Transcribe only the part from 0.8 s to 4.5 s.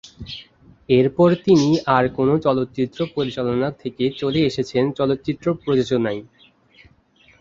এরপর তিনি আর কোনো চলচ্চিত্র পরিচালনা থেকে চলে